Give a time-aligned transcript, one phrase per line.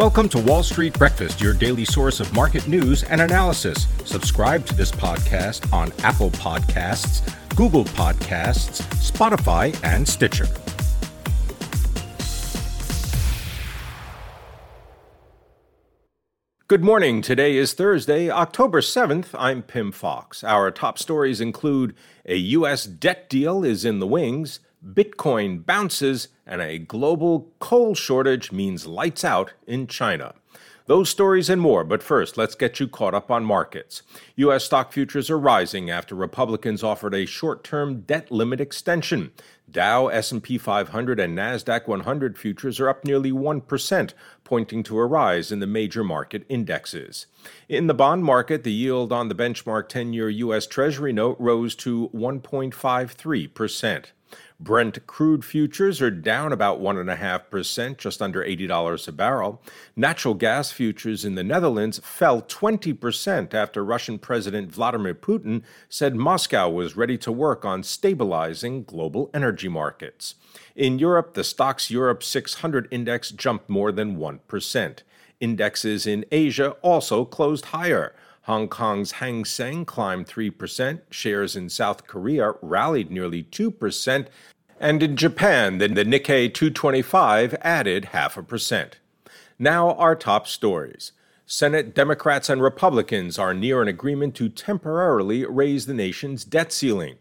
[0.00, 3.86] Welcome to Wall Street Breakfast, your daily source of market news and analysis.
[4.06, 7.20] Subscribe to this podcast on Apple Podcasts,
[7.54, 10.46] Google Podcasts, Spotify, and Stitcher.
[16.66, 17.20] Good morning.
[17.20, 19.34] Today is Thursday, October 7th.
[19.38, 20.42] I'm Pim Fox.
[20.42, 21.94] Our top stories include
[22.24, 22.86] a U.S.
[22.86, 24.60] debt deal is in the wings.
[24.84, 30.34] Bitcoin bounces, and a global coal shortage means lights out in China.
[30.86, 34.02] Those stories and more, but first, let's get you caught up on markets.
[34.34, 34.64] U.S.
[34.64, 39.30] stock futures are rising after Republicans offered a short-term debt limit extension.
[39.70, 45.52] Dow, S&P 500, and Nasdaq 100 futures are up nearly 1%, pointing to a rise
[45.52, 47.26] in the major market indexes.
[47.68, 50.66] In the bond market, the yield on the benchmark 10-year U.S.
[50.66, 54.06] Treasury note rose to 1.53%.
[54.58, 59.62] Brent crude futures are down about 1.5%, just under $80 a barrel.
[59.96, 66.68] Natural gas futures in the Netherlands fell 20% after Russian President Vladimir Putin said Moscow
[66.68, 70.34] was ready to work on stabilizing global energy markets.
[70.76, 74.98] In Europe, the Stoxx Europe 600 index jumped more than 1%.
[75.40, 78.14] Indexes in Asia also closed higher.
[78.50, 84.26] Hong Kong's Hang Seng climbed 3%, shares in South Korea rallied nearly 2%,
[84.80, 88.98] and in Japan, the, the Nikkei 225 added half a percent.
[89.56, 91.12] Now, our top stories.
[91.46, 97.18] Senate Democrats and Republicans are near an agreement to temporarily raise the nation's debt ceiling.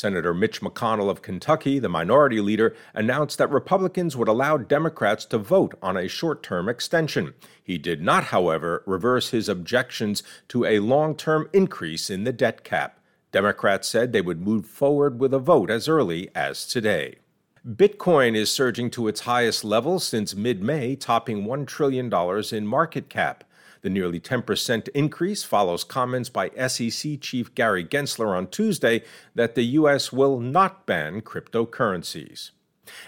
[0.00, 5.36] Senator Mitch McConnell of Kentucky, the minority leader, announced that Republicans would allow Democrats to
[5.36, 7.34] vote on a short term extension.
[7.62, 12.64] He did not, however, reverse his objections to a long term increase in the debt
[12.64, 12.98] cap.
[13.30, 17.16] Democrats said they would move forward with a vote as early as today.
[17.66, 22.10] Bitcoin is surging to its highest level since mid May, topping $1 trillion
[22.52, 23.44] in market cap.
[23.82, 29.02] The nearly 10% increase follows comments by SEC Chief Gary Gensler on Tuesday
[29.34, 30.10] that the U.S.
[30.10, 32.50] will not ban cryptocurrencies.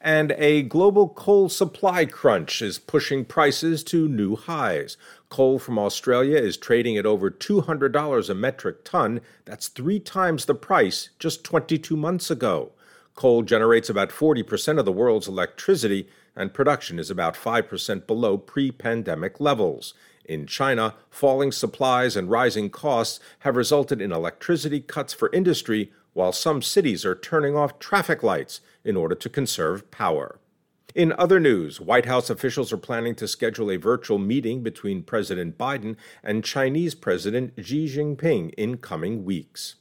[0.00, 4.96] And a global coal supply crunch is pushing prices to new highs.
[5.28, 9.20] Coal from Australia is trading at over $200 a metric ton.
[9.44, 12.72] That's three times the price just 22 months ago.
[13.16, 16.06] Coal generates about 40% of the world's electricity,
[16.36, 19.94] and production is about 5% below pre pandemic levels.
[20.26, 26.32] In China, falling supplies and rising costs have resulted in electricity cuts for industry, while
[26.32, 30.38] some cities are turning off traffic lights in order to conserve power.
[30.94, 35.56] In other news, White House officials are planning to schedule a virtual meeting between President
[35.56, 39.76] Biden and Chinese President Xi Jinping in coming weeks.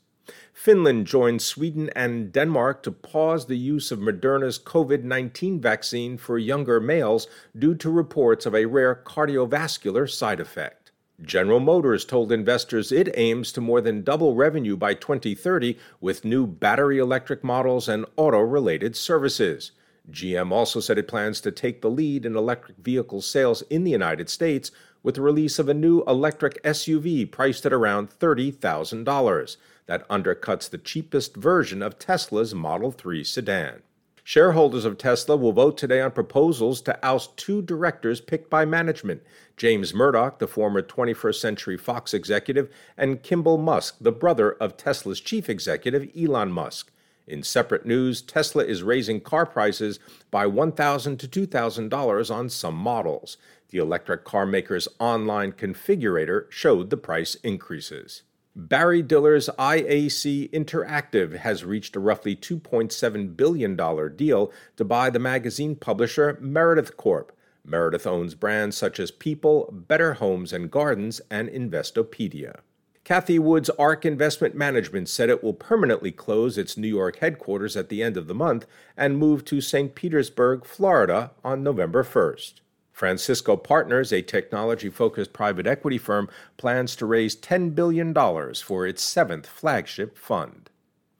[0.53, 6.38] Finland joined Sweden and Denmark to pause the use of Moderna's COVID 19 vaccine for
[6.38, 7.28] younger males
[7.58, 10.91] due to reports of a rare cardiovascular side effect.
[11.22, 16.46] General Motors told investors it aims to more than double revenue by 2030 with new
[16.46, 19.72] battery electric models and auto related services.
[20.12, 23.91] GM also said it plans to take the lead in electric vehicle sales in the
[23.91, 24.72] United States
[25.05, 30.79] with the release of a new electric SUV priced at around $30,000 that undercuts the
[30.79, 33.83] cheapest version of Tesla's Model 3 sedan.
[34.23, 39.21] Shareholders of Tesla will vote today on proposals to oust two directors picked by management
[39.57, 42.67] James Murdoch, the former 21st Century Fox executive,
[42.97, 46.91] and Kimball Musk, the brother of Tesla's chief executive, Elon Musk.
[47.27, 49.99] In separate news, Tesla is raising car prices
[50.29, 53.37] by 1,000 to $2,000 on some models.
[53.70, 58.24] The electric car maker's online configurator showed the price increases.
[58.56, 65.76] Barry Diller's IAC Interactive has reached a roughly $2.7 billion deal to buy the magazine
[65.76, 67.36] publisher Meredith Corp.
[67.66, 72.59] Meredith owns brands such as People, Better Homes and Gardens, and Investopedia.
[73.03, 77.90] Cathie Wood's ARK Investment Management said it will permanently close its New York headquarters at
[77.90, 78.66] the end of the month
[78.96, 79.94] and move to St.
[79.96, 82.62] Petersburg, Florida on November 1st.
[82.95, 88.14] Francisco Partners, a technology focused private equity firm, plans to raise $10 billion
[88.53, 90.70] for its seventh flagship fund.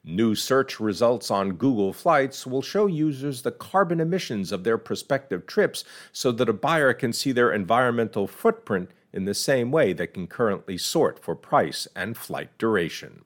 [0.01, 5.45] New search results on Google Flights will show users the carbon emissions of their prospective
[5.45, 5.83] trips
[6.13, 10.27] so that a buyer can see their environmental footprint in the same way they can
[10.27, 13.25] currently sort for price and flight duration.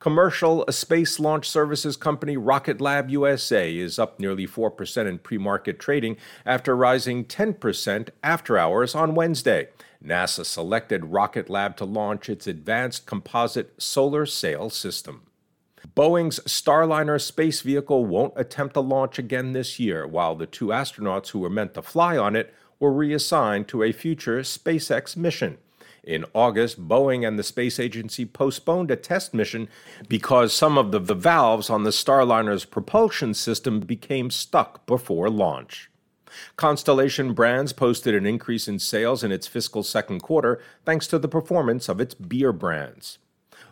[0.00, 5.78] Commercial space launch services company Rocket Lab USA is up nearly 4% in pre market
[5.78, 6.16] trading
[6.46, 9.68] after rising 10% after hours on Wednesday.
[10.02, 15.26] NASA selected Rocket Lab to launch its advanced composite solar sail system.
[15.94, 21.28] Boeing's Starliner space vehicle won't attempt a launch again this year, while the two astronauts
[21.28, 25.58] who were meant to fly on it were reassigned to a future SpaceX mission.
[26.02, 29.68] In August, Boeing and the space agency postponed a test mission
[30.08, 35.90] because some of the, valves on the Starliner's propulsion system became stuck before launch.
[36.56, 41.28] Constellation Brands posted an increase in sales in its fiscal second quarter thanks to the
[41.28, 43.18] performance of its beer brands.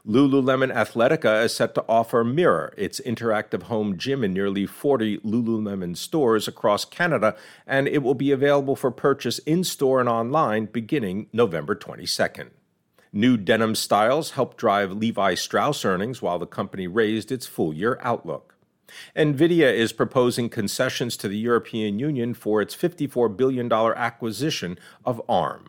[0.07, 5.97] Lululemon Athletica is set to offer Mirror, its interactive home gym, in nearly 40 Lululemon
[5.97, 7.37] stores across Canada,
[7.67, 12.49] and it will be available for purchase in store and online beginning November 22nd.
[13.13, 17.99] New denim styles helped drive Levi Strauss earnings while the company raised its full year
[18.03, 18.55] outlook.
[19.17, 25.69] NVIDIA is proposing concessions to the European Union for its $54 billion acquisition of ARM.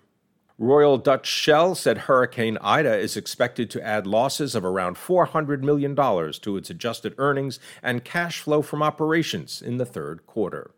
[0.62, 5.96] Royal Dutch Shell said Hurricane Ida is expected to add losses of around $400 million
[5.96, 10.72] to its adjusted earnings and cash flow from operations in the third quarter.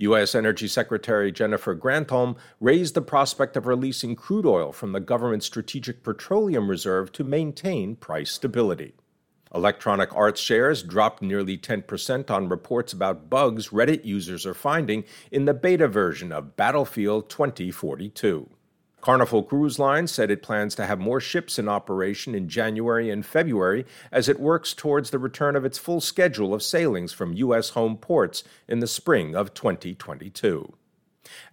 [0.00, 0.34] U.S.
[0.34, 6.02] Energy Secretary Jennifer Granholm raised the prospect of releasing crude oil from the government's Strategic
[6.02, 8.92] Petroleum Reserve to maintain price stability.
[9.54, 15.46] Electronic Arts shares dropped nearly 10% on reports about bugs Reddit users are finding in
[15.46, 18.50] the beta version of Battlefield 2042.
[19.06, 23.24] Carnival Cruise Line said it plans to have more ships in operation in January and
[23.24, 27.68] February as it works towards the return of its full schedule of sailings from U.S.
[27.68, 30.72] home ports in the spring of 2022.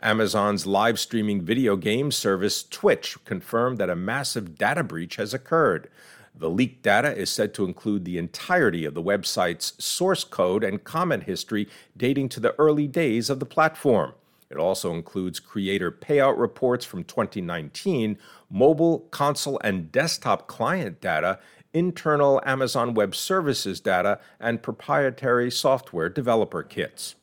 [0.01, 5.91] Amazon's live streaming video game service Twitch confirmed that a massive data breach has occurred.
[6.33, 10.83] The leaked data is said to include the entirety of the website's source code and
[10.83, 14.13] comment history dating to the early days of the platform.
[14.49, 18.17] It also includes creator payout reports from 2019,
[18.49, 21.39] mobile, console, and desktop client data,
[21.73, 27.15] internal Amazon Web Services data, and proprietary software developer kits.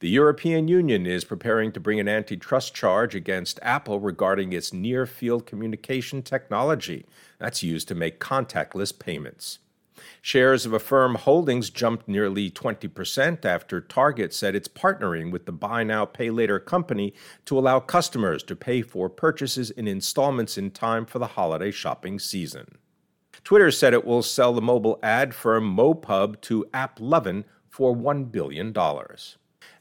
[0.00, 5.04] The European Union is preparing to bring an antitrust charge against Apple regarding its near
[5.04, 7.06] field communication technology
[7.38, 9.58] that's used to make contactless payments.
[10.20, 15.84] Shares of Affirm Holdings jumped nearly 20% after Target said it's partnering with the Buy
[15.84, 17.14] Now Pay Later company
[17.44, 22.18] to allow customers to pay for purchases in installments in time for the holiday shopping
[22.18, 22.78] season.
[23.44, 28.72] Twitter said it will sell the mobile ad firm MoPub to AppLovin for $1 billion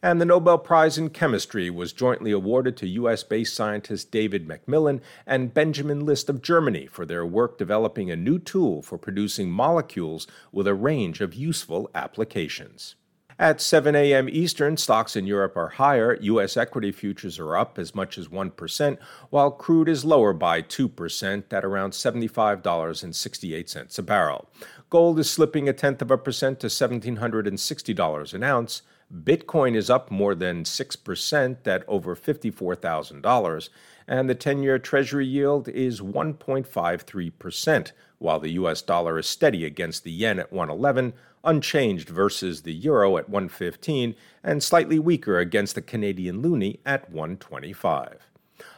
[0.02, 3.24] and the Nobel Prize in Chemistry was jointly awarded to U.S.
[3.24, 8.40] based scientists David MacMillan and Benjamin List of Germany for their work developing a new
[8.40, 12.96] tool for producing molecules with a range of useful applications.
[13.38, 14.30] At 7 a.m.
[14.30, 16.18] Eastern, stocks in Europe are higher.
[16.22, 16.56] U.S.
[16.56, 18.98] equity futures are up as much as 1%,
[19.30, 24.48] while crude is lower by 2% at around $75.68 a barrel.
[24.90, 28.84] Gold is slipping a tenth of a percent to $1,760 an ounce.
[29.14, 33.70] Bitcoin is up more than 6% at over $54,000,
[34.08, 40.04] and the 10 year Treasury yield is 1.53%, while the US dollar is steady against
[40.04, 41.14] the yen at 111,
[41.44, 48.28] unchanged versus the euro at 115, and slightly weaker against the Canadian loonie at 125.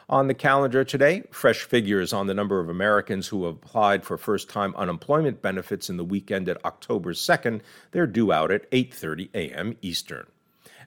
[0.09, 4.17] On the calendar today, fresh figures on the number of Americans who have applied for
[4.17, 7.59] first-time unemployment benefits in the weekend at October 2nd.
[7.91, 9.75] They're due out at 8:30 a.m.
[9.81, 10.27] Eastern.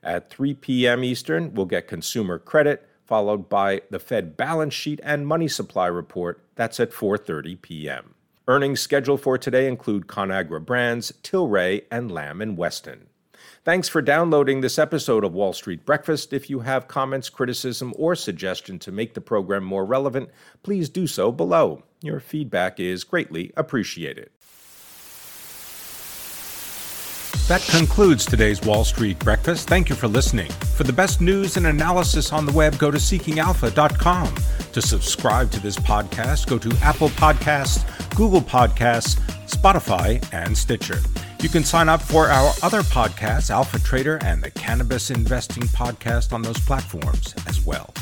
[0.03, 1.05] At 3 p.m.
[1.05, 6.43] Eastern, we'll get consumer credit followed by the Fed balance sheet and money supply report.
[6.55, 8.15] That's at 4:30 p.m.
[8.49, 13.10] Earnings scheduled for today include Conagra Brands, Tilray, and Lamb & Weston.
[13.65, 16.33] Thanks for downloading this episode of Wall Street Breakfast.
[16.33, 20.31] If you have comments, criticism, or suggestion to make the program more relevant,
[20.63, 21.83] please do so below.
[22.03, 24.31] Your feedback is greatly appreciated.
[27.51, 29.69] That concludes today's Wall Street Breakfast.
[29.69, 30.51] Thank you for listening.
[30.77, 34.35] For the best news and analysis on the web, go to seekingalpha.com.
[34.73, 39.19] To subscribe to this podcast, go to Apple Podcasts, Google Podcasts,
[39.49, 41.01] Spotify, and Stitcher.
[41.41, 46.35] You can sign up for our other podcasts, Alpha Trader and the Cannabis Investing Podcast,
[46.35, 47.95] on those platforms as well.